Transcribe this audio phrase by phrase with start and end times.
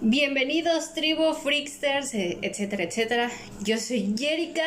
[0.00, 3.30] Bienvenidos, tribu, freaksters, eh, etcétera, etcétera.
[3.64, 4.64] Yo soy Jerica.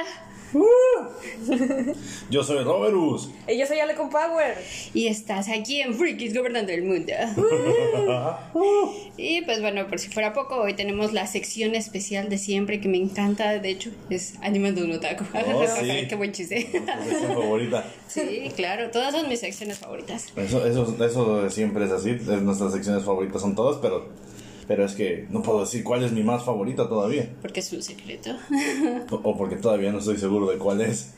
[2.32, 3.30] Yo soy Roberus.
[3.48, 4.56] Y yo soy Ale con Power.
[4.96, 7.14] Y estás aquí en Freakies Gobernando el Mundo.
[9.18, 12.88] y pues bueno, por si fuera poco, hoy tenemos la sección especial de siempre que
[12.88, 13.60] me encanta.
[13.60, 15.26] De hecho, es Animando un Otaku.
[15.36, 16.08] Oh, sí.
[16.10, 16.68] Qué buen chiste.
[16.72, 17.86] Tu sección favorita.
[18.08, 20.26] sí, claro, todas son mis secciones favoritas.
[20.36, 22.10] Eso, eso, eso siempre es así.
[22.10, 24.10] es- Nuestras secciones favoritas son todas, pero,
[24.70, 27.28] pero es que no puedo decir cuál es mi más favorita todavía.
[27.42, 28.38] Porque es un secreto.
[29.10, 31.16] O, o porque todavía no estoy seguro de cuál es.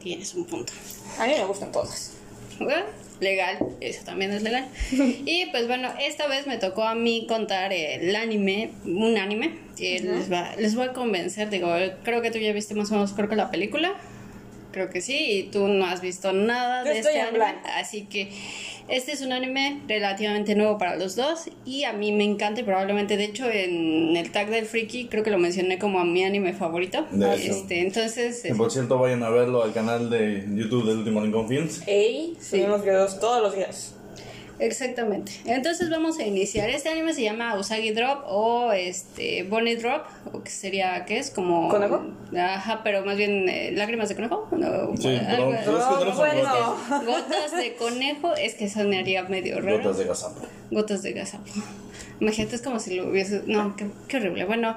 [0.00, 0.72] Tienes un punto.
[1.18, 2.14] A mí me gustan todas.
[2.58, 2.86] Bueno,
[3.20, 4.66] legal, eso también es legal.
[5.26, 9.58] Y pues bueno, esta vez me tocó a mí contar el anime, un anime.
[9.76, 11.68] Y les, va, les voy a convencer, digo,
[12.04, 13.92] creo que tú ya viste más o menos, creo que la película.
[14.72, 17.38] Creo que sí, y tú no has visto nada Yo de estoy este en anime.
[17.44, 17.68] blanco.
[17.74, 18.30] Así que
[18.88, 21.50] este es un anime relativamente nuevo para los dos.
[21.64, 25.22] Y a mí me encanta, y probablemente, de hecho, en el tag del Freaky, creo
[25.22, 27.06] que lo mencioné como a mi anime favorito.
[27.10, 27.52] De hecho.
[27.52, 31.48] Este, entonces, Y por cierto, vayan a verlo al canal de YouTube del último Lincoln
[31.48, 31.82] Films.
[31.86, 33.94] Ey, subimos videos todos los días.
[34.60, 35.32] Exactamente.
[35.44, 36.68] Entonces vamos a iniciar.
[36.70, 41.30] Este anime se llama Usagi Drop o este Bonnie Drop, o que sería, ¿qué es?
[41.30, 41.68] Como...
[41.68, 42.02] ¿Conejo?
[42.36, 44.48] Ajá, pero más bien eh, lágrimas de conejo.
[44.52, 46.42] No, Sí, algo- no bueno.
[46.42, 47.04] gotas.
[47.06, 49.78] Gotas de conejo, es que sonaría medio raro.
[49.78, 50.46] Gotas de gazapo.
[50.70, 51.44] Gotas de gazapo.
[52.20, 53.42] Imagínate, es como si lo hubiese...
[53.46, 54.44] No, qué, qué horrible.
[54.44, 54.76] Bueno,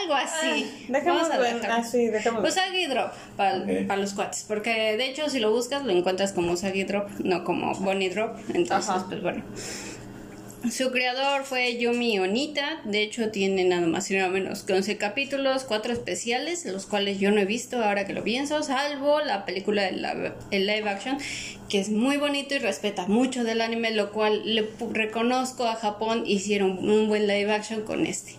[0.00, 0.66] algo así.
[0.66, 1.74] Ah, dejémoslo Vamos a en- dejarlo.
[1.76, 2.48] ah, sí, dejémoslo.
[2.48, 3.98] Usagi Drop para Ok.
[3.98, 4.44] los cuates.
[4.48, 8.36] Porque de hecho, si lo buscas, lo encuentras como Usagi Drop, no como Bonnie Drop.
[8.54, 9.06] Entonces, Ajá.
[9.08, 9.42] pues bueno.
[10.70, 12.80] Su creador fue Yumi Onita.
[12.84, 17.20] De hecho, tiene nada más y nada menos que 11 capítulos, 4 especiales, los cuales
[17.20, 20.88] yo no he visto ahora que lo pienso, salvo la película de la, el live
[20.88, 21.18] action,
[21.68, 25.76] que es muy bonito y respeta mucho del anime, lo cual le pu- reconozco a
[25.76, 26.24] Japón.
[26.26, 28.32] Hicieron un buen live action con este.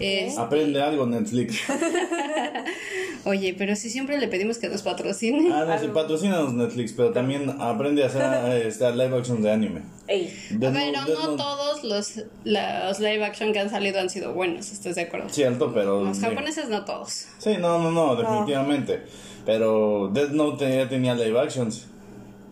[0.00, 1.58] Es- Aprende algo, Netflix.
[3.24, 5.50] Oye, pero si siempre le pedimos que nos patrocine.
[5.52, 9.50] Ah, no, sí, patrocínanos Netflix, pero también aprende a hacer eh, este, live action de
[9.50, 9.82] anime.
[10.06, 10.34] Ey.
[10.58, 15.02] Pero no todos los, los live action que han salido han sido buenos, ¿estás de
[15.02, 15.28] acuerdo?
[15.28, 16.04] Cierto, pero.
[16.04, 17.26] Los japoneses no todos.
[17.38, 19.02] Sí, no, no, no, definitivamente.
[19.44, 21.86] Pero Death Note ya tenía live actions.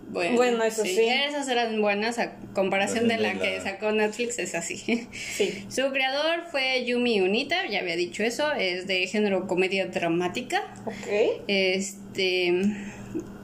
[0.08, 0.98] Bueno, Bueno, eso sí.
[1.00, 5.08] Esas eran buenas a comparación de la que sacó Netflix, es así.
[5.36, 5.64] Sí.
[5.68, 10.62] Su creador fue Yumi Unita, ya había dicho eso, es de género comedia dramática.
[10.86, 11.42] Ok.
[11.48, 12.52] Este,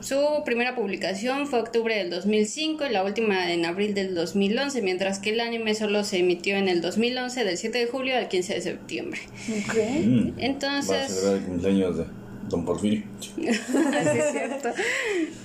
[0.01, 5.19] su primera publicación fue octubre del 2005 y la última en abril del 2011, mientras
[5.19, 8.55] que el anime solo se emitió en el 2011 del 7 de julio al 15
[8.55, 9.21] de septiembre.
[9.49, 9.75] Ok.
[10.05, 10.31] Mm.
[10.31, 12.05] Va a Entonces, celebrar el cumpleaños de
[12.49, 13.03] Don Porfirio.
[13.33, 14.71] Sí, es cierto.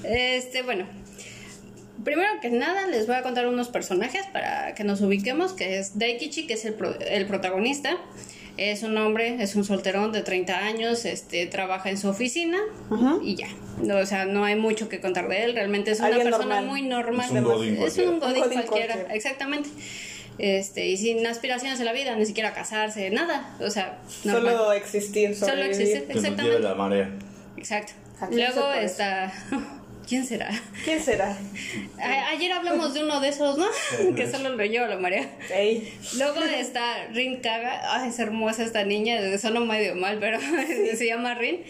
[0.03, 0.85] Este, bueno.
[2.03, 5.97] Primero que nada, les voy a contar unos personajes para que nos ubiquemos, que es
[5.97, 7.97] Daikichi, que es el, pro- el protagonista.
[8.57, 12.57] Es un hombre, es un solterón de 30 años, este, trabaja en su oficina
[13.21, 13.47] y ya.
[13.83, 16.55] No, o sea, no hay mucho que contar de él, realmente es una Alguien persona
[16.61, 16.65] normal.
[16.65, 17.25] muy normal.
[17.25, 18.09] Es un godín Es cualquiera.
[18.09, 19.13] un godín Un godín cualquiera, cualquiera.
[19.15, 19.69] exactamente.
[20.39, 23.55] Este, y sin aspiraciones en la vida, ni siquiera casarse, nada.
[23.59, 24.55] O sea, normal.
[24.55, 25.81] Solo existir, Solo sobrevivir.
[25.81, 26.07] existir.
[26.07, 26.59] Que nos lleve Exactamente.
[26.67, 27.09] la marea.
[27.57, 27.93] Exacto.
[28.21, 29.33] ¿A quién se Luego está.
[30.07, 30.49] ¿Quién será?
[30.85, 31.37] ¿Quién será?
[32.01, 33.65] A- ayer hablamos de uno de esos, ¿no?
[34.15, 35.29] que solo lo lleva la marea.
[35.53, 35.93] Ey.
[36.17, 37.81] Luego está Rin Kaga.
[37.93, 39.19] Ay, es hermosa esta niña.
[39.37, 40.39] Suena medio mal, pero
[40.97, 41.61] se llama Rin.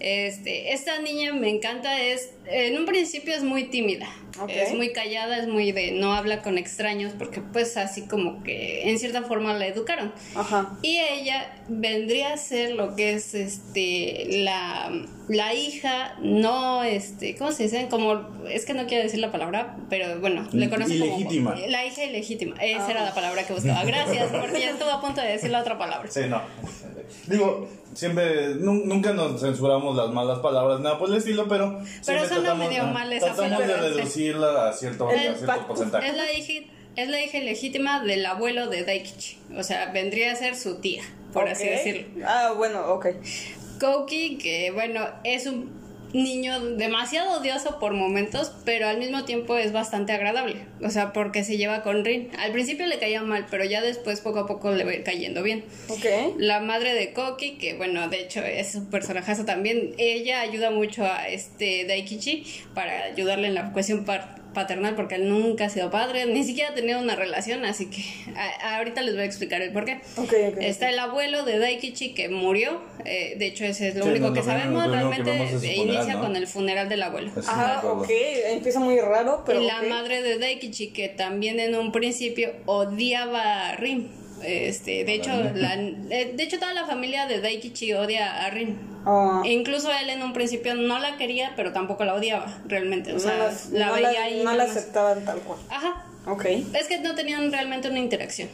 [0.00, 4.08] Este, esta niña me encanta, es en un principio es muy tímida,
[4.48, 8.90] es muy callada, es muy de no habla con extraños porque pues así como que
[8.90, 10.12] en cierta forma la educaron.
[10.34, 10.76] Ajá.
[10.82, 14.92] Y ella vendría a ser lo que es este la,
[15.28, 17.88] la hija, no este, ¿cómo se dice?
[17.90, 21.54] Como es que no quiero decir la palabra, pero bueno, le conocen Ilegítima.
[21.54, 22.56] como la hija ilegítima.
[22.60, 23.84] Esa era la palabra que buscaba.
[23.84, 26.10] Gracias, porque ya estuve a punto de decir la otra palabra.
[26.10, 26.42] Sí, no.
[27.26, 31.80] Digo, siempre, nu- nunca nos censuramos las malas palabras, nada por el estilo, pero.
[32.00, 35.36] siempre suena tratamos, medio ajá, mal esa Tratamos de palabra, reducirla a cierto, a El
[35.36, 36.08] cierto porcentaje.
[36.08, 39.36] Es la hija es la hija ilegítima del abuelo de Daikichi.
[39.58, 42.06] O sea, vendría a ser su tía, por así decirlo.
[42.26, 43.06] Ah, bueno, ok.
[43.78, 45.75] Koki, que bueno, es un
[46.22, 50.56] niño demasiado odioso por momentos, pero al mismo tiempo es bastante agradable.
[50.82, 52.30] O sea, porque se lleva con Rin.
[52.38, 55.02] Al principio le caía mal, pero ya después poco a poco le va a ir
[55.04, 55.64] cayendo bien.
[55.88, 56.04] Ok.
[56.38, 61.04] La madre de Koki, que bueno, de hecho es un personajazo también, ella ayuda mucho
[61.04, 65.90] a este Daikichi para ayudarle en la cuestión par- paternal porque él nunca ha sido
[65.90, 68.02] padre, ni siquiera ha tenido una relación, así que
[68.34, 70.00] a- ahorita les voy a explicar el por qué.
[70.60, 74.28] Está el abuelo de Daikichi que murió, eh, de hecho ese es lo Sí, único
[74.28, 77.30] no, que sabemos, lo primero que realmente inicia con el funeral del abuelo.
[77.46, 78.08] Ah, ok.
[78.46, 79.62] Empieza muy raro, pero.
[79.62, 84.08] y la madre de Daikichi que también en un principio odiaba a Rin.
[84.42, 88.78] Este, de hecho, la, eh, de hecho toda la familia de Daikichi odia a Rin.
[89.04, 89.42] Oh.
[89.44, 93.12] E incluso él en un principio no la quería, pero tampoco la odiaba, realmente.
[93.12, 94.42] O sea, no las- la no veía la- ahí.
[94.44, 95.58] no la aceptaban tal cual.
[95.70, 96.04] Ajá.
[96.26, 96.44] Ok.
[96.44, 98.48] Es que no tenían realmente una interacción.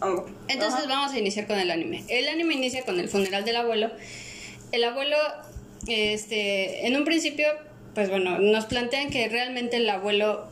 [0.00, 0.26] Oh.
[0.48, 0.88] Entonces Ajá.
[0.88, 2.04] vamos a iniciar con el anime.
[2.08, 3.90] El anime inicia con el funeral del abuelo.
[4.72, 5.16] El abuelo,
[5.86, 7.46] este, en un principio,
[7.94, 10.48] pues bueno, nos plantean que realmente el abuelo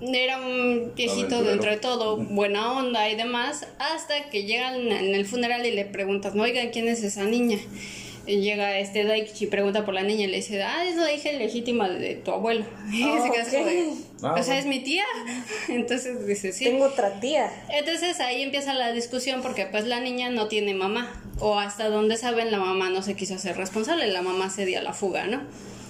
[0.00, 5.26] era un viejito dentro de todo, buena onda y demás, hasta que llegan en el
[5.26, 7.58] funeral y le preguntas, no, oigan, ¿quién es esa niña?
[8.26, 11.10] Y llega este Daikichi y pregunta por la niña y le dice, ah, es la
[11.10, 12.66] hija ilegítima de tu abuelo.
[12.92, 13.70] Y se queda.
[14.22, 14.54] Ah, o sea, bueno.
[14.54, 15.04] es mi tía.
[15.68, 16.64] Entonces dice, sí.
[16.64, 17.50] Tengo otra tía.
[17.70, 21.10] Entonces ahí empieza la discusión porque pues la niña no tiene mamá
[21.40, 24.78] o hasta donde saben la mamá no se quiso hacer responsable, la mamá se dio
[24.80, 25.40] a la fuga, ¿no?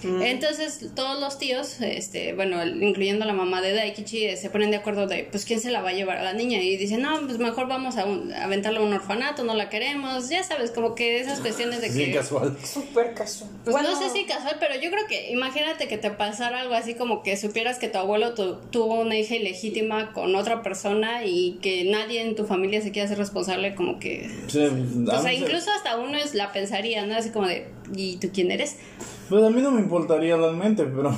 [0.03, 4.77] Entonces todos los tíos, este, bueno, incluyendo la mamá de Daikichi, eh, se ponen de
[4.77, 7.21] acuerdo de pues quién se la va a llevar a la niña y dicen, no,
[7.27, 10.71] pues mejor vamos a, un- a aventarla a un orfanato, no la queremos, ya sabes,
[10.71, 12.17] como que esas cuestiones de Bien que...
[12.19, 12.57] casual.
[12.65, 13.51] Súper casual.
[13.65, 16.75] Pues Bueno, no sé si casual, pero yo creo que imagínate que te pasara algo
[16.75, 21.25] así como que supieras que tu abuelo tu- tuvo una hija ilegítima con otra persona
[21.25, 24.31] y que nadie en tu familia se quiera hacer responsable, como que...
[24.49, 24.61] Sí,
[25.11, 27.17] O sea, incluso hasta uno es la pensaría, ¿no?
[27.17, 27.67] Así como de,
[27.97, 28.77] ¿y tú quién eres?
[29.29, 31.17] Pues a mí no me importaría realmente, pero.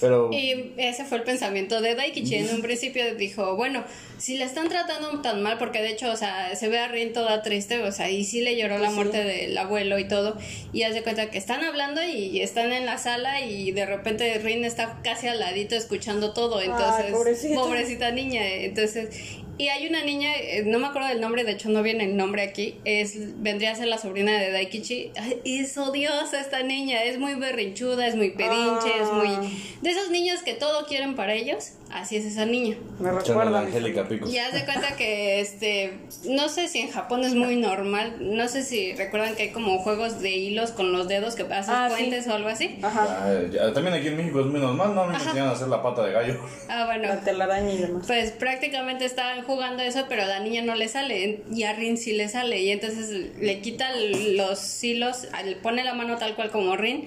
[0.00, 0.30] Pero.
[0.32, 2.36] Y ese fue el pensamiento de Daikichi.
[2.36, 3.84] En un principio dijo, bueno,
[4.18, 7.12] si la están tratando tan mal, porque de hecho, o sea, se ve a Rin
[7.12, 10.36] toda triste, o sea, y sí le lloró la muerte del abuelo y todo,
[10.72, 14.64] y hace cuenta que están hablando y están en la sala y de repente Rin
[14.64, 17.54] está casi al ladito escuchando todo, entonces, pobrecita.
[17.54, 19.38] pobrecita niña, entonces...
[19.56, 22.16] Y hay una niña, eh, no me acuerdo del nombre, de hecho no viene el
[22.16, 25.12] nombre aquí, es vendría a ser la sobrina de Daikichi.
[25.16, 29.28] Ay, es odiosa esta niña, es muy berrinchuda, es muy pedinche, es muy...
[29.28, 29.42] Ah.
[29.80, 32.76] De esos niños que todo quieren para ellos, así es esa niña.
[32.98, 33.60] Me recuerda.
[33.60, 34.32] Angélica Picos.
[34.32, 35.98] Y haz de cuenta que, este,
[36.28, 39.78] no sé si en Japón es muy normal, no sé si recuerdan que hay como
[39.78, 41.96] juegos de hilos con los dedos que haces Ah, sí.
[41.96, 42.78] puentes o algo así.
[42.82, 43.06] Ajá.
[43.60, 45.06] Ah, también aquí en México es muy normal, ¿no?
[45.06, 46.40] Me enseñan a hacer la pata de gallo.
[46.68, 47.08] Ah, bueno.
[47.08, 48.04] La telaraña y demás.
[48.06, 51.96] Pues prácticamente estaban jugando eso, pero a la niña no le sale y a Rin
[51.96, 56.50] sí le sale y entonces le quita los hilos, le pone la mano tal cual
[56.50, 57.04] como Rin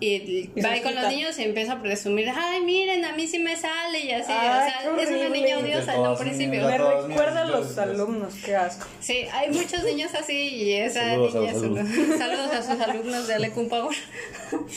[0.00, 3.38] y, Y va con los niños y empieza a presumir, ay miren, a mí sí
[3.38, 6.62] me sale y así, Ay, o qué sea, es una niña odiosa en un principio.
[6.66, 8.86] Me recuerda a los yo- alumnos, qué asco.
[9.00, 12.18] Sí, hay muchos niños así y esa Saludos a niña una- alumnos.
[12.18, 13.96] saludos a sus alumnos de Alecum Power.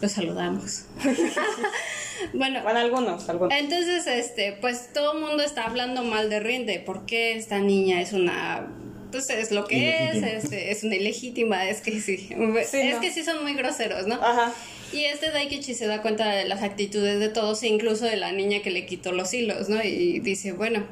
[0.00, 0.84] Los saludamos.
[2.32, 3.52] bueno, Bueno, algunos, algunos.
[3.52, 6.78] entonces, este, pues todo el mundo está hablando mal de Rinde.
[6.78, 8.68] ¿Por qué esta niña es una...
[9.10, 10.28] Pues es lo que Ilegítima.
[10.28, 12.16] es, este, es una ilegítima, es que sí.
[12.18, 12.28] Sí,
[12.72, 13.00] es no.
[13.00, 14.16] que sí son muy groseros, ¿no?
[14.16, 14.52] Ajá.
[14.92, 18.60] Y este Daikichi se da cuenta de las actitudes de todos, incluso de la niña
[18.62, 19.82] que le quitó los hilos, ¿no?
[19.82, 20.86] Y dice, bueno,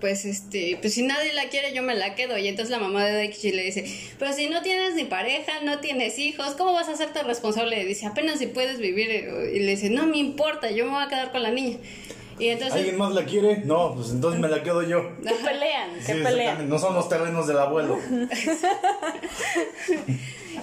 [0.00, 2.36] pues este, pues si nadie la quiere, yo me la quedo.
[2.36, 3.84] Y entonces la mamá de Daikichi le dice,
[4.18, 7.80] pero si no tienes ni pareja, no tienes hijos, ¿cómo vas a hacerte responsable?
[7.80, 9.10] Y dice, apenas si puedes vivir.
[9.54, 11.76] Y le dice, no me importa, yo me voy a quedar con la niña.
[12.42, 12.76] Y entonces...
[12.76, 13.58] ¿Alguien más la quiere?
[13.64, 15.10] No, pues entonces me la quedo yo.
[15.22, 15.90] ¿Qué pelean?
[16.00, 16.28] Sí, ¿Qué exactamente.
[16.30, 16.68] pelean?
[16.68, 17.98] No son los terrenos del abuelo.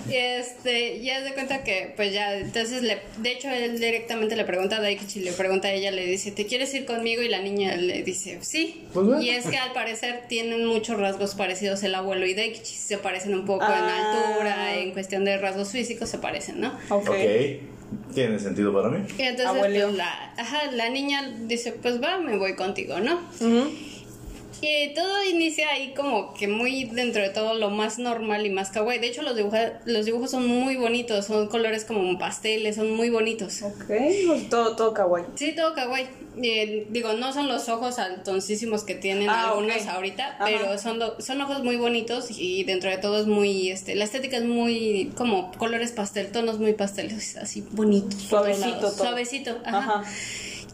[0.07, 4.43] Y este, ya se cuenta que, pues ya, entonces, le, de hecho, él directamente le
[4.43, 7.21] pregunta a Daikichi, le pregunta a ella, le dice, ¿te quieres ir conmigo?
[7.21, 8.85] Y la niña le dice, sí.
[8.93, 9.21] Pues bueno.
[9.21, 13.33] Y es que al parecer tienen muchos rasgos parecidos el abuelo y Daikichi, se parecen
[13.35, 14.31] un poco en Ah.
[14.33, 16.69] altura, en cuestión de rasgos físicos se parecen, ¿no?
[16.89, 17.09] Ok.
[17.09, 17.15] ok.
[18.13, 19.05] Tiene sentido para mí.
[19.17, 23.19] Y entonces, pues, la, ajá, la niña dice, pues va, me voy contigo, ¿no?
[23.39, 23.71] Ujú.
[24.61, 28.69] Y todo inicia ahí como que muy dentro de todo lo más normal y más
[28.71, 28.99] kawaii.
[28.99, 33.09] De hecho, los, dibuja- los dibujos son muy bonitos, son colores como pasteles, son muy
[33.09, 33.61] bonitos.
[33.61, 33.85] Ok.
[34.27, 35.25] pues todo, todo kawaii.
[35.35, 36.07] Sí, todo kawaii.
[36.41, 40.45] Eh, digo, no son los ojos altoncísimos que tienen Ah, algunos ahorita, Ajá.
[40.45, 44.05] pero son, do- son ojos muy bonitos y dentro de todo es muy, este, la
[44.05, 48.21] estética es muy como colores pastel, tonos muy pasteles, así bonitos.
[48.21, 48.91] Suavecito todo.
[48.91, 49.77] Suavecito, ajá.
[49.77, 50.03] Ajá.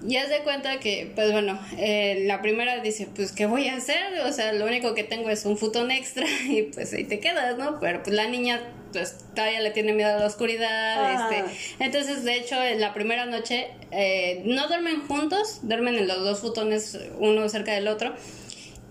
[0.07, 3.75] Y haz de cuenta que, pues bueno, eh, la primera dice, pues, ¿qué voy a
[3.77, 4.19] hacer?
[4.25, 7.57] O sea, lo único que tengo es un futón extra y pues ahí te quedas,
[7.57, 7.79] ¿no?
[7.79, 8.61] Pero pues la niña,
[8.93, 10.69] pues todavía le tiene miedo a la oscuridad,
[11.05, 11.29] Ah.
[11.31, 11.83] este.
[11.83, 16.39] Entonces, de hecho, en la primera noche eh, no duermen juntos, duermen en los dos
[16.39, 18.13] futones, uno cerca del otro.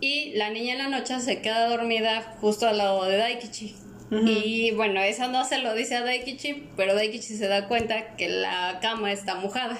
[0.00, 3.76] Y la niña en la noche se queda dormida justo al lado de Daikichi.
[4.11, 8.28] Y bueno, eso no se lo dice a Daikichi, pero Daikichi se da cuenta que
[8.28, 9.76] la cama está mojada.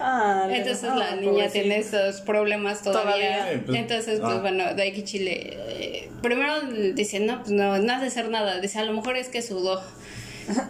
[0.00, 1.52] Ah, Entonces ah, la niña pobrecito.
[1.52, 3.12] tiene esos problemas todavía.
[3.12, 3.52] Todavía.
[3.52, 4.40] Sí, pues, Entonces, pues ah.
[4.40, 5.32] bueno, Daikichi le.
[5.32, 6.62] eh, primero
[6.94, 8.60] dice, no, pues no, no has de hacer nada.
[8.60, 9.82] Dice, a lo mejor es que sudó.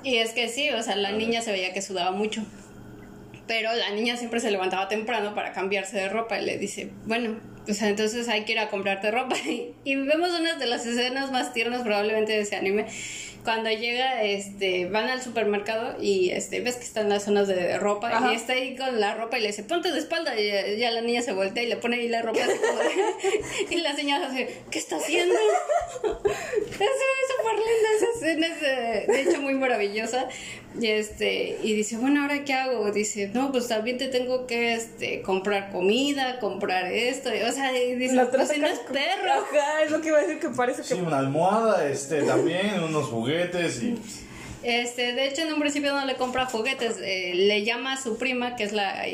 [0.02, 2.42] Y es que sí, o sea, la niña se veía que sudaba mucho.
[3.46, 7.36] Pero la niña siempre se levantaba temprano para cambiarse de ropa y le dice, bueno,
[7.64, 9.36] pues entonces hay que ir a comprarte ropa.
[9.84, 12.86] Y, vemos una de las escenas más tiernas probablemente de ese anime.
[13.44, 18.08] Cuando llega, este, van al supermercado y este, ves que están las zonas de ropa
[18.10, 18.32] Ajá.
[18.32, 20.38] y está ahí con la ropa y le dice, ponte de espalda.
[20.38, 22.78] Y ya, ya la niña se voltea y le pone ahí la ropa así como
[22.78, 22.94] de-
[23.74, 25.34] y la señora hace, ¿qué está haciendo?
[26.80, 30.28] Es súper linda esa escena, es de, de hecho muy maravillosa.
[30.80, 32.90] Y este, y dice, bueno, ¿ahora qué hago?
[32.92, 37.34] Dice, no, pues también te tengo que este, comprar comida, comprar esto.
[37.34, 39.32] y, O sea, y dice, La pues si no es perro.
[39.32, 40.88] Ajá, es lo que iba a decir que parece que.
[40.88, 43.98] Sí, una almohada, este, también, unos juguetes y...
[44.62, 48.18] Este, de hecho, en un principio no le compra juguetes, eh, le llama a su
[48.18, 49.04] prima, que es la,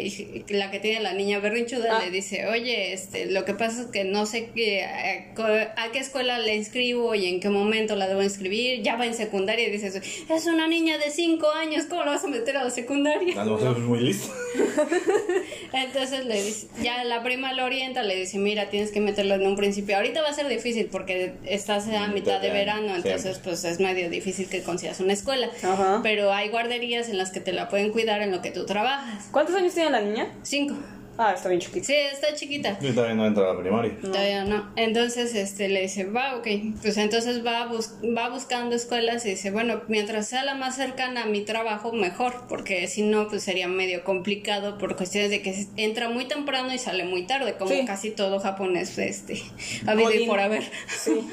[0.49, 2.05] la que tiene la niña berrinchuda, Ah.
[2.05, 5.99] le dice, oye, este, lo que pasa es que no sé qué, a, a qué
[6.01, 9.71] escuela le inscribo y en qué momento la debo inscribir, ya va en secundaria y
[9.71, 9.95] dices,
[10.29, 13.41] es una niña de 5 años, ¿cómo la vas a meter a la secundaria?
[13.41, 14.33] A lo mejor es muy listo.
[15.73, 19.47] Entonces le dice, ya la prima lo orienta, le dice, mira, tienes que meterlo en
[19.47, 19.97] un principio.
[19.97, 24.09] Ahorita va a ser difícil porque estás a mitad de verano, entonces pues es medio
[24.11, 25.36] difícil que consigas una escuela.
[25.45, 26.01] Ajá.
[26.03, 29.29] Pero hay guarderías en las que te la pueden cuidar en lo que tú trabajas.
[29.31, 30.29] ¿Cuántos años tiene la niña?
[30.43, 30.75] Cinco.
[31.19, 31.87] Ah, está bien chiquita.
[31.87, 32.79] Sí, está chiquita.
[32.79, 33.97] Yo todavía no entra a la primaria.
[34.03, 34.71] Todavía no.
[34.77, 36.47] Entonces, este, le dice, va, ok.
[36.83, 41.23] Pues entonces va, bus- va buscando escuelas y dice, bueno, mientras sea la más cercana
[41.23, 45.67] a mi trabajo, mejor, porque si no, pues sería medio complicado por cuestiones de que
[45.79, 47.87] entra muy temprano y sale muy tarde, como Sí.
[47.87, 49.41] casi todo japonés, este,
[49.87, 50.29] habido y Godín.
[50.29, 50.65] por haber.
[51.03, 51.13] Sí.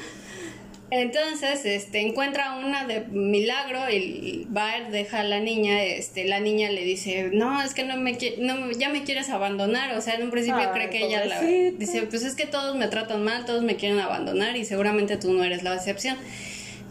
[0.96, 6.70] Entonces, este, encuentra una de milagro y va, deja a la niña, este, la niña
[6.70, 10.22] le dice, no, es que no me, no, ya me quieres abandonar, o sea, en
[10.22, 13.44] un principio Ay, cree que ella la, dice, pues es que todos me tratan mal,
[13.44, 16.16] todos me quieren abandonar y seguramente tú no eres la excepción.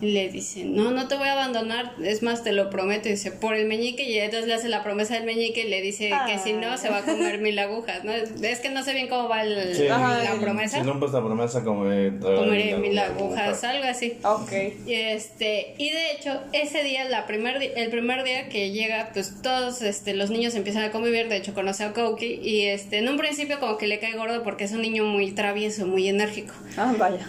[0.04, 3.12] Y le dice, no, no te voy a abandonar, es más, te lo prometo, y
[3.12, 6.12] dice, por el meñique, y entonces le hace la promesa del meñique y le dice
[6.28, 8.12] que si no, se va a comer mil agujas, ¿no?
[8.12, 9.86] Es que no sé bien cómo va el- Sí.
[9.86, 11.84] la promesa, Si rompes la promesa, como...
[11.84, 14.14] comeré mil agujas, algo así.
[14.24, 14.52] Ok.
[14.86, 19.42] Y este, y de hecho, ese día, la primer el primer día que llega, pues
[19.42, 23.08] todos este, los niños empiezan a convivir, de hecho conoce a Koki, y este, en
[23.08, 26.54] un principio como que le cae gordo porque es un niño muy travieso, muy enérgico.
[26.78, 27.26] Ah, vaya.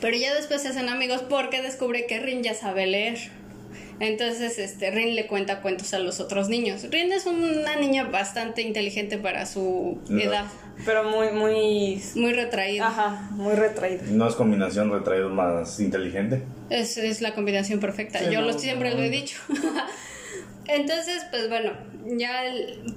[0.00, 3.16] Pero ya después se hacen amigos porque descubre que Rin ya sabe leer.
[3.98, 6.82] Entonces, este, Rin le cuenta cuentos a los otros niños.
[6.90, 10.20] Rin es una niña bastante inteligente para su No.
[10.20, 10.44] edad,
[10.84, 12.02] Pero muy, muy.
[12.14, 12.88] muy retraída.
[12.88, 14.02] Ajá, muy retraída.
[14.10, 16.42] No es combinación retraído más inteligente.
[16.68, 18.18] Es, es la combinación perfecta.
[18.18, 18.96] Sí, Yo no, lo siempre no.
[18.98, 19.38] lo he dicho.
[20.66, 21.72] Entonces, pues bueno,
[22.18, 22.44] ya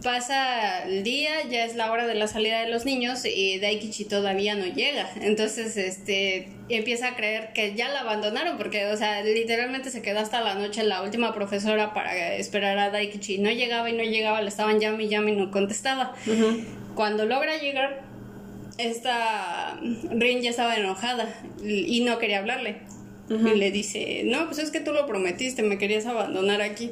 [0.03, 4.05] pasa el día, ya es la hora de la salida de los niños y Daikichi
[4.05, 5.09] todavía no llega.
[5.21, 10.19] Entonces, este, empieza a creer que ya la abandonaron porque, o sea, literalmente se quedó
[10.19, 13.39] hasta la noche la última profesora para esperar a Daikichi.
[13.39, 16.13] No llegaba y no llegaba, le estaban llame y llame y no contestaba.
[16.95, 18.01] Cuando logra llegar,
[18.77, 19.79] esta
[20.11, 21.27] Rin ya estaba enojada
[21.63, 22.77] y no quería hablarle.
[23.29, 26.91] Y le dice, no, pues es que tú lo prometiste, me querías abandonar aquí.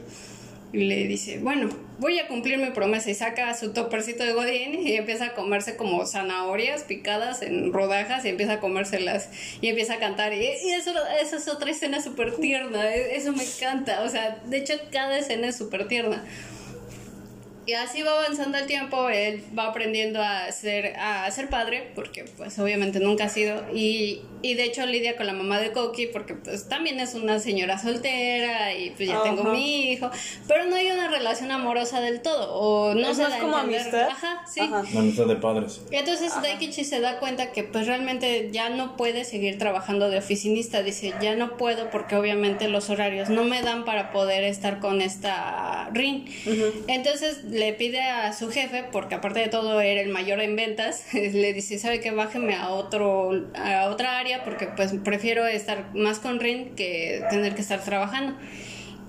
[0.74, 4.76] Y le dice, bueno, voy a cumplir mi promesa y saca su topercito de godín
[4.86, 9.30] y empieza a comerse como zanahorias picadas en rodajas y empieza a comérselas
[9.62, 10.34] y empieza a cantar.
[10.34, 10.92] Y, eso
[11.38, 14.04] es otra escena súper tierna, e- eso me encanta.
[14.04, 16.26] O sea, de hecho cada escena es súper tierna.
[17.68, 22.24] Y así va avanzando el tiempo, él va aprendiendo a ser, a ser padre, porque
[22.38, 26.08] pues obviamente nunca ha sido, y, y de hecho lidia con la mamá de Koki,
[26.08, 29.52] porque pues también es una señora soltera, y pues ya tengo Ajá.
[29.52, 30.10] mi hijo,
[30.48, 33.40] pero no hay una relación amorosa del todo, o no Es se más da a
[33.42, 33.82] como entender.
[33.82, 34.10] amistad.
[34.12, 34.62] Ajá, sí.
[34.62, 34.84] Ajá.
[34.90, 35.82] Una amistad de padres.
[35.92, 40.84] Entonces Daikichi se da cuenta que pues realmente ya no puede seguir trabajando de oficinista,
[40.84, 45.02] dice, ya no puedo porque obviamente los horarios no me dan para poder estar con
[45.02, 46.26] esta Rin.
[46.88, 51.06] Entonces le pide a su jefe, porque aparte de todo era el mayor en ventas,
[51.14, 56.20] le dice, ¿sabe que Bájeme a otro a otra área porque pues prefiero estar más
[56.20, 58.36] con Rin que tener que estar trabajando.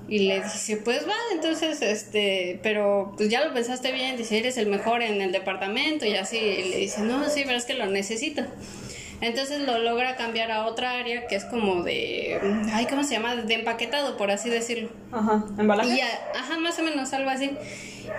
[0.08, 4.56] Y le dice, pues va, entonces, este, pero pues ya lo pensaste bien, dice, eres
[4.56, 6.38] el mejor en el departamento y así.
[6.38, 8.42] Y le dice, no, sí, pero es que lo necesito.
[9.20, 12.40] Entonces lo logra cambiar a otra área que es como de,
[12.72, 13.36] ay, ¿cómo se llama?
[13.36, 14.90] De empaquetado, por así decirlo.
[15.12, 15.44] Ajá.
[15.58, 15.96] ¿Embalaje?
[15.96, 17.50] Y ajá, más o menos algo así.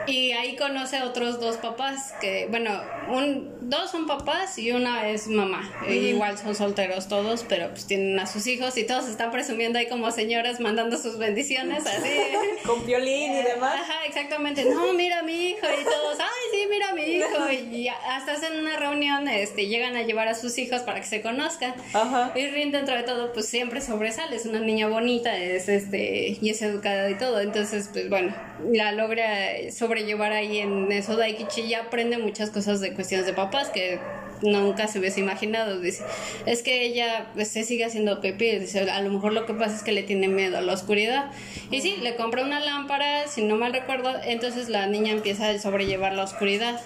[0.08, 5.10] Y ahí conoce a otros dos papás, que, bueno, un, dos son papás y una
[5.10, 5.72] es mamá.
[5.88, 9.80] E igual son solteros todos, pero pues tienen a sus hijos y todos están presumiendo
[9.80, 12.10] ahí como señoras mandando sus bendiciones, así.
[12.66, 13.76] Con violín y demás.
[13.82, 14.66] Ajá, exactamente.
[14.66, 17.52] No, mira a mi hijo y todos, ay, sí, mira a mi hijo.
[17.72, 21.22] Y hasta hacen una reunión, este, llegan a llevar a sus hijos para que se
[21.22, 21.74] conozcan.
[21.94, 22.32] Ajá.
[22.36, 26.50] Y Rin dentro de todo, pues siempre sobresale, es una niña bonita, es este, y
[26.50, 27.40] es educada y todo.
[27.40, 28.36] Entonces, pues bueno,
[28.72, 31.16] la logra sobrellevar ahí en eso.
[31.16, 34.00] Daikichi ya aprende muchas cosas de cuestiones de papás que
[34.42, 35.80] nunca se hubiese imaginado.
[35.80, 36.04] Dice,
[36.46, 38.58] es que ella pues, se sigue haciendo pipí.
[38.58, 41.32] Dice, a lo mejor lo que pasa es que le tiene miedo a la oscuridad.
[41.72, 45.58] Y sí, le compra una lámpara, si no mal recuerdo, entonces la niña empieza a
[45.58, 46.82] sobrellevar la oscuridad.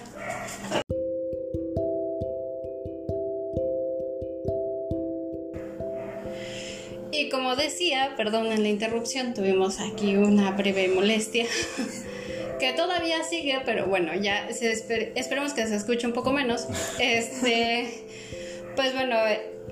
[7.10, 11.46] Y como decía, perdonen la interrupción, tuvimos aquí una breve molestia.
[12.58, 16.66] que todavía sigue, pero bueno, ya se esper- esperemos que se escuche un poco menos.
[16.98, 17.88] Este,
[18.76, 19.16] pues bueno,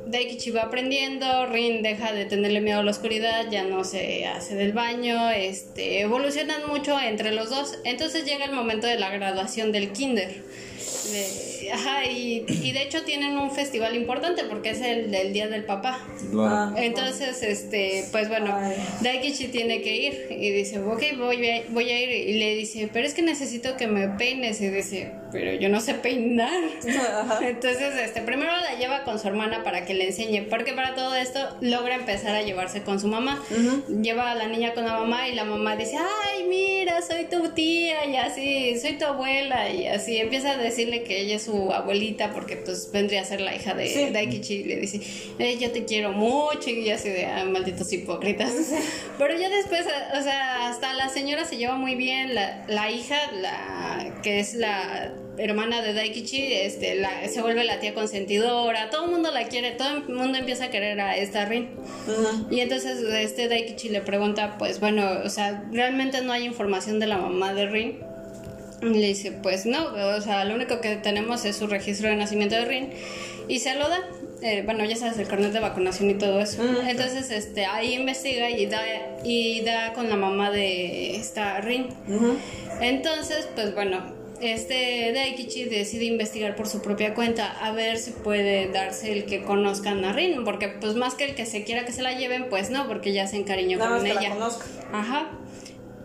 [0.07, 4.55] Daikichi va aprendiendo, Rin deja de tenerle miedo a la oscuridad, ya no se hace
[4.57, 7.79] del baño, este, evolucionan mucho entre los dos.
[7.85, 10.43] Entonces llega el momento de la graduación del kinder.
[11.13, 15.49] De- ajá, y, y de hecho tienen un festival importante porque es el del Día
[15.49, 15.99] del Papá.
[16.31, 16.75] Claro.
[16.77, 18.77] Entonces, este, pues bueno, Ay.
[19.01, 22.89] Daikichi tiene que ir y dice, ok, voy a, voy a ir y le dice,
[22.93, 26.63] pero es que necesito que me peines y dice, pero yo no sé peinar.
[27.43, 31.15] Entonces, este, primero la lleva con su hermana para que le enseñe, porque para todo
[31.15, 33.43] esto logra empezar a llevarse con su mamá.
[34.03, 37.49] Lleva a la niña con la mamá y la mamá dice, ay, mira, soy tu
[37.51, 41.73] tía y así, soy tu abuela y así empieza a decirle que ella es su
[41.73, 44.11] abuelita porque pues vendría a ser la hija de Sí.
[44.11, 45.01] Daikichi y le dice,
[45.39, 48.53] eh, yo te quiero mucho y así de, ah, malditos hipócritas.
[49.19, 49.87] Pero ya después,
[50.19, 54.55] o sea, hasta la señora se lleva muy bien, la, la hija, la que es
[54.55, 59.49] la hermana de Daikichi, este, la, se vuelve la tía consentidora, todo el mundo la
[59.49, 61.71] quiere, todo el mundo empieza a querer a esta Rin.
[62.51, 67.07] Y entonces este Daikichi le pregunta, pues bueno, o sea, realmente no hay información de
[67.07, 67.99] la mamá de Rin.
[68.83, 72.17] Y le dice, pues no, o sea, lo único que tenemos es su registro de
[72.17, 72.91] nacimiento de Rin.
[73.49, 74.01] Y se lo da.
[74.43, 76.63] Eh, bueno, ya sabes, el carnet de vacunación y todo eso.
[76.85, 78.83] Entonces, este, ahí investiga y da,
[79.25, 81.87] y da con la mamá de esta Rin.
[82.81, 88.69] Entonces, pues bueno, este Daikichi decide investigar por su propia cuenta a ver si puede
[88.71, 91.93] darse el que conozcan a Rin, porque pues más que el que se quiera que
[91.93, 94.31] se la lleven, pues no, porque ya se encariñó Nada más con que la ella.
[94.31, 94.65] conozca.
[94.93, 95.31] Ajá.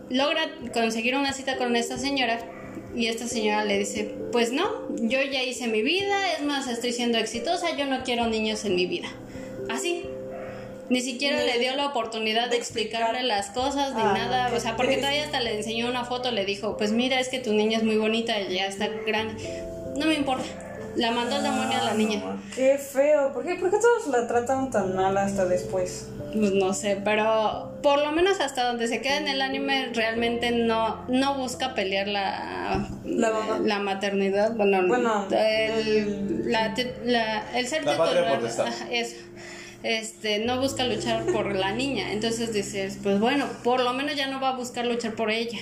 [0.09, 0.41] Logra
[0.73, 2.39] conseguir una cita con esta señora
[2.95, 4.65] y esta señora le dice, pues no,
[4.97, 8.75] yo ya hice mi vida, es más, estoy siendo exitosa, yo no quiero niños en
[8.75, 9.07] mi vida.
[9.69, 10.05] Así.
[10.89, 14.75] Ni siquiera le dio la oportunidad de explicarle las cosas ni Ah, nada, o sea,
[14.77, 15.01] porque triste.
[15.01, 17.83] todavía hasta le enseñó una foto, le dijo, pues mira, es que tu niña es
[17.83, 19.63] muy bonita, ya está grande.
[19.97, 20.45] No me importa.
[20.95, 22.23] La mandó al demonio a la niña.
[22.55, 23.31] Qué feo.
[23.31, 26.07] ¿Por qué, ¿Por qué todos la tratan tan mal hasta después?
[26.33, 30.49] Pues no sé, pero por lo menos hasta donde se queda en el anime realmente
[30.51, 33.59] no, no busca pelear la, La mamá.
[33.63, 34.53] la maternidad.
[34.55, 36.73] Bueno, Bueno, el, la,
[37.05, 38.67] la- el ser La patria potestad.
[38.91, 39.17] eso.
[39.83, 42.11] Este, no busca luchar por la niña.
[42.11, 45.59] Entonces dices, pues bueno, por lo menos ya no va a buscar luchar por ella.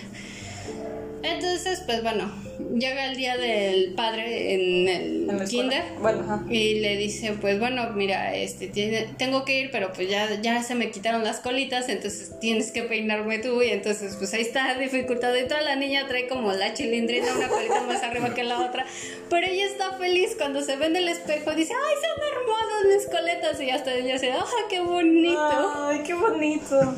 [1.24, 2.32] Entonces, pues bueno,
[2.78, 5.84] llega el día del padre en el En kinder.
[6.00, 6.44] Bueno, ajá.
[6.50, 10.62] Y le dice, pues bueno, mira, este tiene, tengo que ir, pero pues ya, ya
[10.64, 13.62] se me quitaron las colitas, entonces tienes que peinarme tú.
[13.62, 15.34] Y entonces, pues ahí está dificultad.
[15.36, 18.86] Y toda la niña trae como la chilindrina, una colita más arriba que la otra.
[19.30, 23.18] Pero ella está feliz cuando se ve en el espejo dice, ay, son hermosas mis
[23.18, 23.62] coletas.
[23.62, 25.74] Y hasta ella dice, ¡ah, qué bonito!
[25.88, 26.96] Ay, qué bonito.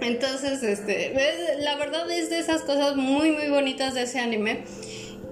[0.00, 4.64] Entonces, este, es- la verdad es de esas cosas muy, muy bonitas de ese anime.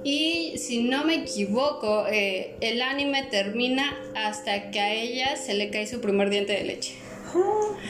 [0.04, 5.70] Y si no me equivoco, eh, el anime termina hasta que a ella se le
[5.70, 6.94] cae su primer diente de leche.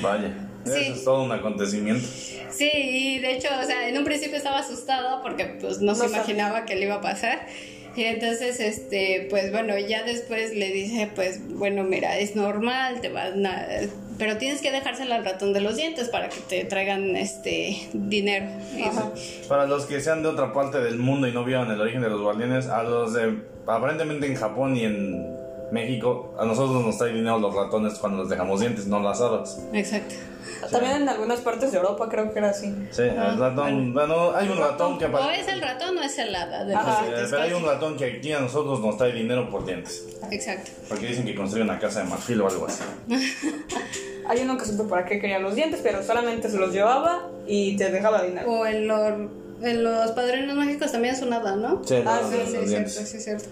[0.01, 0.71] Vaya, Sí.
[0.73, 2.07] eso es todo un acontecimiento.
[2.51, 6.05] Sí, y de hecho, o sea, en un principio estaba asustada porque pues no, se
[6.05, 7.47] No imaginaba que le iba a pasar.
[7.97, 13.09] Y entonces, este, pues bueno, ya después le dice, pues bueno, mira, es normal, te
[13.09, 13.67] van a...
[14.19, 18.47] Pero tienes que dejársela al ratón de los dientes para que te traigan, este, dinero.
[18.85, 19.11] Ajá.
[19.49, 22.11] Para los que sean de otra parte del mundo y no vieron el origen de
[22.11, 25.32] los guardianes, a los de aparentemente en Japón y en
[25.73, 29.59] México, a nosotros nos traen dinero los ratones cuando les dejamos dientes, no las hadas.
[29.73, 30.15] Exacto.
[30.71, 32.73] También en algunas partes de Europa creo que era así.
[32.91, 35.41] Sí, el ratón, bueno, hay un ratón que O aparece.
[35.41, 36.65] es el ratón o es el hada.
[36.65, 37.05] De Ajá.
[37.11, 40.05] los Sí, pero hay un ratón que aquí a nosotros nos trae dinero por dientes.
[40.31, 40.71] Exacto.
[40.89, 42.83] Porque dicen que construye una casa de marfil o algo así.
[44.29, 47.77] Hay uno que supe para qué quería los dientes, pero solamente se los llevaba y
[47.77, 48.49] te dejaba dinero.
[48.51, 49.09] O en, lo-
[49.63, 51.83] en los padrinos mágicos también es un hada, ¿no?
[51.85, 52.93] Sí, Ah, sí, los Sí, dientes.
[52.95, 53.49] cierto, sí, es cierto.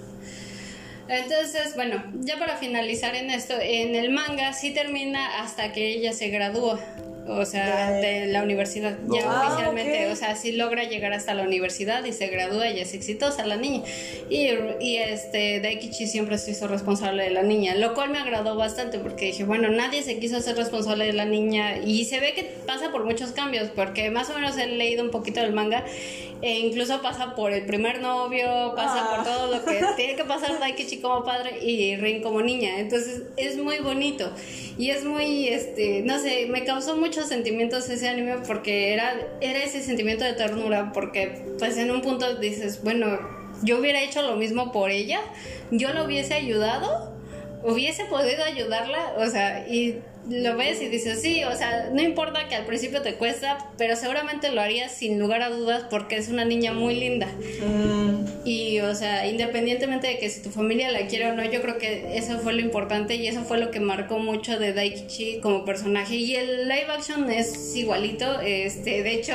[1.11, 6.13] Entonces, bueno, ya para finalizar en esto, en el manga sí termina hasta que ella
[6.13, 6.79] se gradúa,
[7.27, 11.43] o sea, de la universidad, ya Ah, oficialmente, o sea, sí logra llegar hasta la
[11.43, 13.83] universidad y se gradúa y es exitosa la niña.
[14.29, 14.49] Y,
[14.81, 18.99] y este Daikichi siempre se hizo responsable de la niña, lo cual me agradó bastante
[18.99, 22.45] porque dije, bueno, nadie se quiso hacer responsable de la niña y se ve que
[22.67, 25.85] pasa por muchos cambios, porque más o menos he leído un poquito del manga
[26.43, 29.15] E incluso pasa por el primer novio, pasa Ah.
[29.17, 32.79] por todo lo que tiene que pasar Daikichi como padre y Rin como niña.
[32.79, 34.33] Entonces es muy bonito.
[34.79, 39.63] Y es muy, este, no sé, me causó muchos sentimientos ese anime porque era, era
[39.63, 40.93] ese sentimiento de ternura.
[40.95, 43.19] Porque pues en un punto dices, bueno,
[43.63, 45.21] yo hubiera hecho lo mismo por ella,
[45.71, 47.13] yo lo hubiese ayudado,
[47.63, 52.47] hubiese podido ayudarla, o sea, y lo ves y dices, sí, o sea, no importa
[52.49, 56.29] que al principio te cuesta, pero seguramente lo harías sin lugar a dudas porque es
[56.29, 57.27] una niña muy linda.
[57.27, 61.61] Mm, Y, o sea, independientemente de que si tu familia la quiere o no, yo
[61.63, 65.41] creo que eso fue lo importante y eso fue lo que marcó mucho de Daikichi
[65.41, 66.17] como personaje.
[66.17, 69.35] Y el live action es igualito, este, de hecho,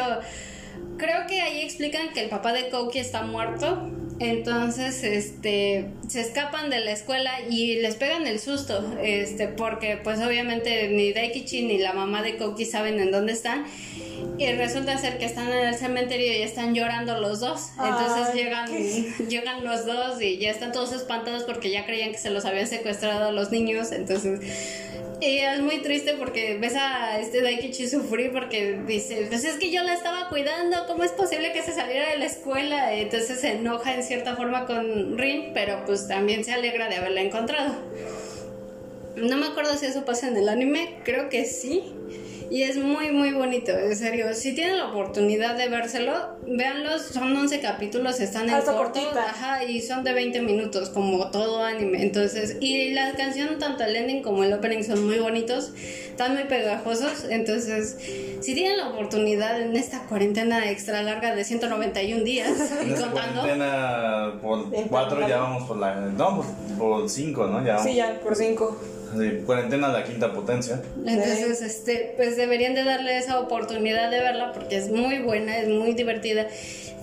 [0.97, 3.91] creo que ahí explican que el papá de Koki está muerto.
[4.19, 10.19] Entonces, este, se escapan de la escuela y les pegan el susto, este, porque pues
[10.21, 13.65] obviamente ni Daikichi ni la mamá de Koki saben en dónde están.
[14.37, 17.69] Y resulta ser que están en el cementerio y están llorando los dos.
[17.73, 18.67] Entonces Ay, llegan,
[19.29, 22.67] llegan los dos y ya están todos espantados porque ya creían que se los habían
[22.67, 23.91] secuestrado a los niños.
[23.91, 24.41] Entonces,
[25.21, 29.71] y es muy triste porque ves a este Daikichi sufrir porque dice, pues es que
[29.71, 32.93] yo la estaba cuidando, ¿cómo es posible que se saliera de la escuela?
[32.93, 37.21] Entonces se enoja en cierta forma con Rin, pero pues también se alegra de haberla
[37.21, 37.75] encontrado.
[39.15, 41.83] No me acuerdo si eso pasa en el anime, creo que sí.
[42.49, 44.33] Y es muy, muy bonito, en serio.
[44.33, 46.13] Si tienen la oportunidad de vérselo,
[46.47, 47.01] véanlos.
[47.01, 48.99] Son 11 capítulos, están en corto.
[49.17, 52.03] Ajá, y son de 20 minutos, como todo anime.
[52.03, 55.71] Entonces, y la canción, tanto el ending como el opening, son muy bonitos.
[56.09, 57.25] Están muy pegajosos.
[57.29, 57.97] Entonces,
[58.41, 63.05] si tienen la oportunidad en esta cuarentena extra larga de 191 días, y En esta
[63.07, 63.41] contando.
[63.41, 65.41] cuarentena por Bien, cuatro ya claro.
[65.43, 65.95] vamos por la.
[65.95, 67.65] No, por, por cinco, ¿no?
[67.65, 67.89] Ya vamos.
[67.89, 68.77] sí, ya, por cinco.
[69.17, 70.81] Sí, cuarentena la quinta potencia.
[71.05, 75.67] Entonces, este, pues deberían de darle esa oportunidad de verla porque es muy buena, es
[75.69, 76.47] muy divertida.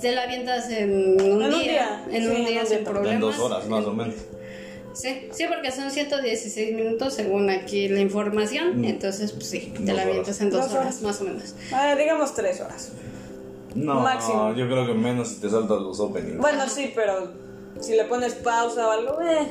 [0.00, 3.14] Te la avientas en un En un día, en sí, un día sin problemas.
[3.14, 4.14] En dos horas más o menos.
[4.94, 8.80] Sí, sí, porque son 116 minutos según aquí la información.
[8.80, 8.84] Mm.
[8.84, 11.02] Entonces, pues sí, te Dos la avientas en dos, Dos horas, horas.
[11.02, 11.54] más o menos.
[11.72, 12.92] Ah, digamos tres horas.
[13.74, 14.54] No, Máximo.
[14.54, 16.36] yo creo que menos si te saltas los openings.
[16.38, 17.32] Bueno, sí, pero
[17.80, 19.46] si le pones pausa o algo, eh.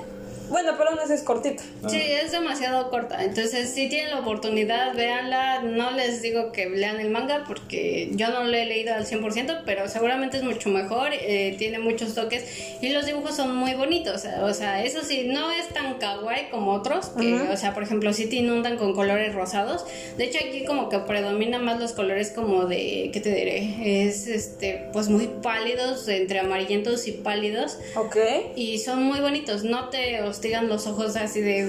[0.51, 1.63] Bueno, pero aún así es cortita.
[1.83, 1.89] Ah.
[1.89, 3.23] Sí, es demasiado corta.
[3.23, 5.61] Entonces, si tienen la oportunidad, véanla.
[5.63, 9.61] No les digo que lean el manga porque yo no lo he leído al 100%,
[9.65, 11.09] pero seguramente es mucho mejor.
[11.13, 12.43] eh, tiene muchos toques
[12.81, 14.23] y los dibujos son muy bonitos.
[14.41, 17.09] O sea, eso sí, no es tan kawaii como otros.
[17.19, 19.85] Que, O sea, por ejemplo, sí te inundan con colores rosados.
[20.17, 24.07] De hecho, aquí como que predominan más los colores como de, ¿qué te diré?
[24.07, 27.77] Es este, pues muy pálidos, entre amarillentos y pálidos.
[27.95, 28.17] Ok.
[28.55, 31.65] Y son muy bonitos, no te hostigan los ojos así de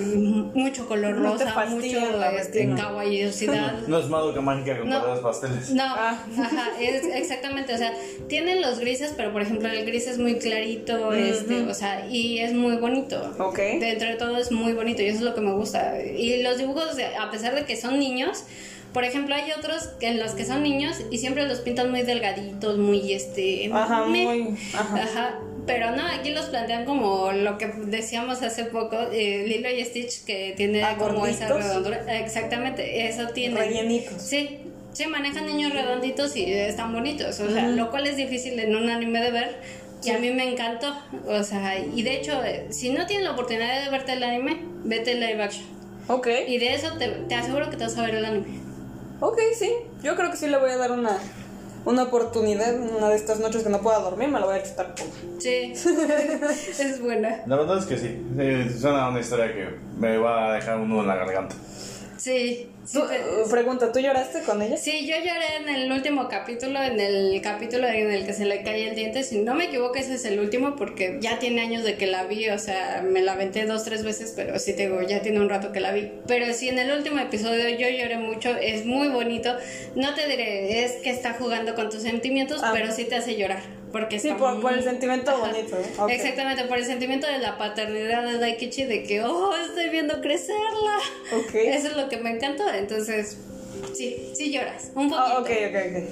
[0.55, 2.77] mucho color No rosa, fastidian mucho este, retina.
[2.77, 3.73] caballerosidad.
[3.87, 5.01] No es Madoka mágica con No.
[5.01, 5.71] colores pasteles.
[5.73, 6.25] No, Ah.
[6.39, 7.93] ajá, es exactamente, o sea,
[8.29, 12.39] tienen los grises, pero por ejemplo el gris es muy clarito, este, o sea, y
[12.39, 13.35] es muy bonito.
[13.39, 13.59] Ok.
[13.79, 16.01] Dentro de todo es muy bonito y eso es lo que me gusta.
[16.03, 18.45] Y los dibujos, a pesar de que son niños,
[18.95, 22.79] por ejemplo, hay otros en los que son niños y siempre los pintan muy delgaditos,
[22.79, 23.71] muy este.
[23.73, 25.03] Ajá, muy- ajá.
[25.03, 29.85] Ajá, Pero no, aquí los plantean como lo que decíamos hace poco, eh, Lilo y
[29.85, 32.19] Stitch, que tiene Ah, como esa redondura.
[32.19, 33.61] Exactamente, eso tiene.
[33.61, 34.21] Rellenitos.
[34.21, 34.59] Sí,
[34.93, 38.89] sí, manejan niños redonditos y están bonitos, o sea, lo cual es difícil en un
[38.91, 39.57] anime de ver.
[40.05, 40.93] Y a mí me encantó,
[41.29, 44.59] o sea, y de hecho, eh, si no tienes la oportunidad de verte el anime,
[44.83, 45.65] vete el live action.
[46.09, 46.27] Ok.
[46.49, 48.47] Y de eso te, te aseguro que te vas a ver el anime.
[49.21, 49.71] Ok, sí.
[50.03, 51.17] Yo creo que sí le voy a dar una,
[51.85, 52.75] una oportunidad.
[52.79, 54.95] Una de estas noches que no pueda dormir, me la voy a chutar.
[55.39, 55.73] Sí,
[56.81, 57.43] es buena.
[57.47, 58.25] La verdad es que sí.
[58.37, 58.79] sí.
[58.79, 59.69] Suena una historia que
[59.99, 61.55] me va a dejar uno en la garganta.
[62.23, 64.77] Sí, sí, Tú, te- eh, pregunta, ¿tú lloraste con ella?
[64.77, 68.63] Sí, yo lloré en el último capítulo, en el capítulo en el que se le
[68.63, 69.25] cae el diente.
[69.25, 72.23] Si no me equivoco, ese es el último porque ya tiene años de que la
[72.27, 72.49] vi.
[72.51, 75.49] O sea, me la aventé dos, tres veces, pero sí te digo, ya tiene un
[75.49, 76.13] rato que la vi.
[76.29, 78.51] Pero sí, en el último episodio yo lloré mucho.
[78.57, 79.57] Es muy bonito.
[79.97, 82.71] No te diré, es que está jugando con tus sentimientos, Ah.
[82.73, 83.82] pero sí te hace llorar.
[83.93, 85.41] Porque Sí, está por, por el muy- sentimiento Ajá.
[85.53, 85.77] bonito.
[85.77, 85.85] ¿eh?
[85.99, 86.11] Ok.
[86.11, 90.97] Exactamente, por el sentimiento de la paternidad de Daikichi, de que, oh, estoy viendo crecerla.
[91.37, 91.55] Ok.
[91.55, 92.65] Eso es lo que me encantó.
[92.73, 93.37] Entonces,
[93.95, 94.91] sí, sí lloras.
[94.95, 95.19] Un poquito.
[95.19, 96.03] Ah, ok, ok, ok.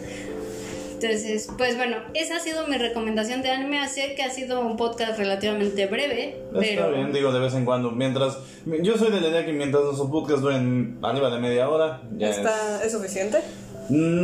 [1.03, 3.89] Entonces, pues bueno, esa ha sido mi recomendación de anime.
[3.89, 6.93] Sé que ha sido un podcast relativamente breve, Está pero.
[6.93, 7.91] bien, digo, de vez en cuando.
[7.91, 8.37] Mientras.
[8.83, 12.29] Yo soy de la idea que mientras nuestros podcasts duren arriba de media hora, ya
[12.29, 13.39] ¿Está, ¿Es suficiente?
[13.39, 13.45] es.
[13.45, 13.70] Mm,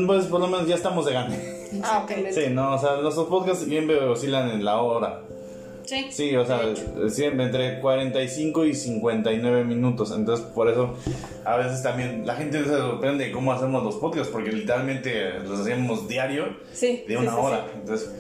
[0.07, 1.57] Pues por lo menos ya estamos de gane.
[1.83, 2.13] Ah, ok.
[2.31, 5.23] Sí, no, o sea, nuestros podcasts siempre oscilan en la hora.
[5.85, 6.07] Sí.
[6.11, 6.61] Sí, o sea,
[7.09, 10.13] siempre entre 45 y 59 minutos.
[10.13, 10.95] Entonces, por eso
[11.45, 15.61] a veces también la gente se sorprende de cómo hacemos los podcasts, porque literalmente los
[15.61, 17.67] hacíamos diario Sí, de sí, una sí, hora.
[17.75, 18.11] Entonces,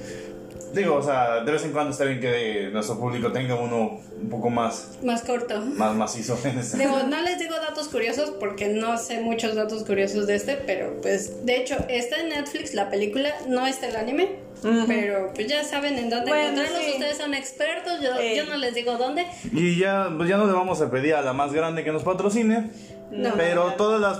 [0.76, 4.28] digo, o sea, de vez en cuando está bien que nuestro público tenga uno un
[4.30, 5.60] poco más, Más corto.
[5.60, 6.60] más macizo en.
[6.78, 11.00] Digo, no les digo datos curiosos porque no sé muchos datos curiosos de este, pero
[11.02, 14.84] pues de hecho está en Netflix la película, no está el anime, Ujú.
[14.86, 16.92] pero pues ya saben en dónde Bueno, encontrarlos, sí.
[16.92, 18.34] ustedes son expertos, yo, Eh.
[18.36, 19.26] yo no les digo dónde.
[19.52, 22.02] Y ya, pues ya no le vamos a pedir a la más grande que nos
[22.02, 22.70] patrocine,
[23.10, 23.34] No.
[23.36, 24.18] pero todas las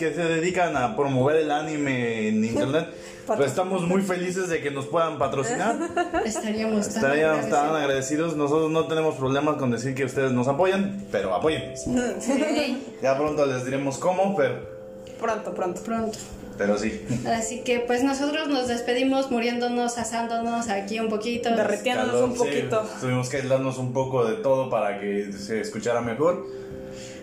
[0.00, 2.88] que se dedican a promover el anime en internet,
[3.26, 5.76] pues estamos muy felices de que nos puedan patrocinar.
[6.24, 7.76] Estaríamos tan Estaríamos tan agradecidos.
[7.82, 8.36] agradecidos.
[8.36, 11.74] Nosotros no tenemos problemas con decir que ustedes nos apoyan, pero apoyen.
[12.20, 14.56] Sí, Ya pronto les diremos cómo, pero,
[15.20, 15.82] Pronto, pronto.
[15.82, 16.18] pronto.
[16.56, 17.02] pero sí.
[17.26, 21.50] Así que pues nosotros nos despedimos muriéndonos, asándonos aquí un poquito.
[21.54, 22.82] Derretiéndonos Calor, un sí, poquito.
[23.00, 26.46] tuvimos que aislarnos un poco de todo para que se escuchara mejor.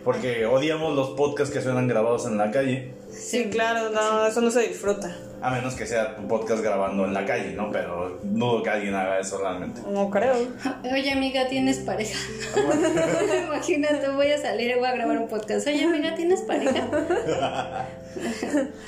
[0.04, 2.94] Porque odiamos los podcasts que suenan grabados en la calle.
[3.12, 5.16] Sí, claro, no, eso no se disfruta.
[5.42, 7.70] A menos que sea tu podcast grabando en la calle, ¿no?
[7.72, 9.82] Pero dudo que alguien haga eso realmente.
[9.88, 10.34] No creo.
[10.92, 12.18] Oye amiga, ¿tienes pareja?
[13.46, 15.68] Imagínate, voy a salir y voy a grabar un podcast.
[15.68, 16.88] Oye amiga, ¿tienes pareja?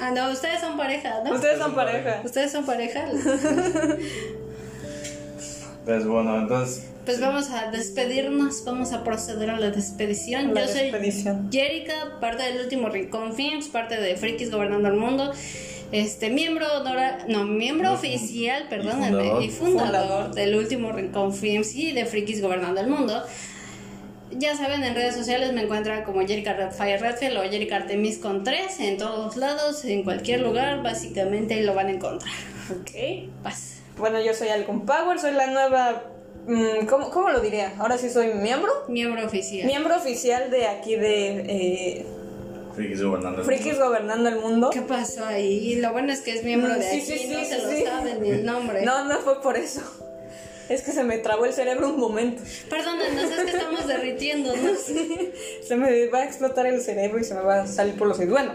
[0.02, 1.36] ah, no, ustedes son pareja, ¿no?
[1.36, 2.22] Ustedes son pareja.
[2.24, 3.06] Ustedes son pareja.
[5.86, 10.54] Pues bueno, entonces Pues vamos a despedirnos, vamos a proceder a la despedición.
[10.54, 10.92] La Yo soy.
[11.52, 15.34] Jerica, parte del último Rincón Films, parte de Frikis Gobernando el Mundo.
[15.92, 19.42] Este miembro honora- no, miembro oficial, fundador.
[19.42, 20.36] y fundador, Fundador.
[20.36, 23.24] del último Rincón Films y de Frikis Gobernando el Mundo.
[24.30, 28.44] Ya saben, en redes sociales me encuentran como Jerica Redfire Redfield o Jerica Artemis con
[28.44, 32.36] 3 en todos lados, en cualquier lugar, básicamente lo van a encontrar.
[32.70, 33.32] Ok.
[33.42, 33.78] Paz.
[33.98, 36.04] Bueno, yo soy Alcon Power, soy la nueva.
[36.48, 37.74] Mm, ¿cómo, ¿Cómo lo diría?
[37.78, 38.72] Ahora sí soy miembro.
[38.88, 39.66] Miembro oficial.
[39.68, 42.06] Miembro oficial de aquí de eh,
[42.76, 43.40] Frikis gobernando.
[43.40, 43.86] el Frikis mundo.
[43.88, 44.70] Gobernando el Mundo.
[44.72, 45.76] ¿Qué pasó ahí?
[45.76, 47.92] Lo bueno es que es miembro de Sí, aquí, sí, no sí, se sí, lo
[47.92, 48.84] saben ni el nombre.
[48.84, 49.82] No, no fue por eso.
[50.70, 52.44] Es que se me trabó el cerebro un momento.
[52.70, 54.78] Perdónenos, es que estamos derritiéndonos.
[55.68, 58.20] Se me va a explotar el cerebro y se me va a salir por los
[58.20, 58.34] oídos.
[58.34, 58.52] Bueno,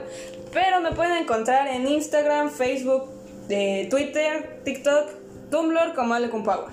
[0.52, 3.10] pero me pueden encontrar en Instagram, Facebook,
[3.48, 5.10] eh, Twitter, TikTok,
[5.50, 6.72] Tumblr como Ale con Power.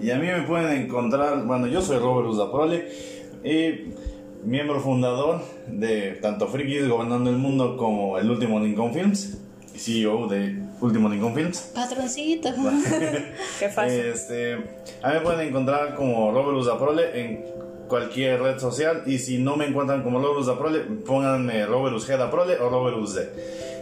[0.00, 2.88] Y a mí me pueden encontrar, bueno, yo soy Robert Uzaprole
[3.42, 3.92] y
[4.44, 9.38] miembro fundador de tanto Frikis Gobernando el Mundo como el último Lincoln Films,
[9.76, 11.72] CEO de Último Lincoln Films.
[11.74, 12.50] Patroncito.
[13.58, 14.00] Qué fácil.
[14.00, 14.54] Este,
[15.02, 17.44] a mí me pueden encontrar como Robert Uzaprole en
[17.88, 22.68] cualquier red social y si no me encuentran como Robert Uzaprole, pónganme Robert Uzgedaprole o
[22.68, 23.30] Robert Uzde.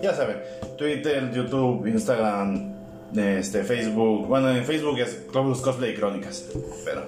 [0.03, 0.39] Ya saben,
[0.79, 2.76] Twitter, YouTube, Instagram,
[3.17, 6.47] este, Facebook, bueno, en Facebook es Robert Cosplay y Crónicas,
[6.85, 7.03] pero...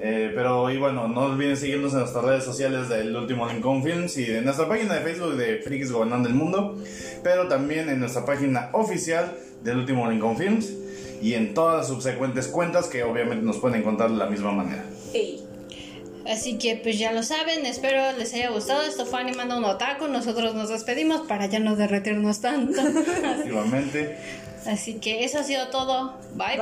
[0.00, 4.16] eh, pero y bueno, no olviden seguirnos en nuestras redes sociales del último Lincoln Films
[4.18, 6.76] y en nuestra página de Facebook de Frikis Gobernando el Mundo,
[7.22, 10.72] pero también en nuestra página oficial del último Lincoln Films
[11.22, 14.84] y en todas las subsecuentes cuentas que obviamente nos pueden encontrar de la misma manera.
[15.14, 15.42] Ey.
[16.28, 18.82] Así que pues ya lo saben, espero les haya gustado.
[18.82, 20.08] Esto fue Animando un Otaku.
[20.08, 22.80] Nosotros nos despedimos para ya no derretirnos tanto.
[22.80, 24.16] Efectivamente.
[24.66, 26.14] Así que eso ha sido todo.
[26.34, 26.58] bye.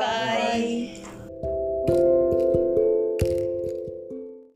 [1.89, 2.24] bye.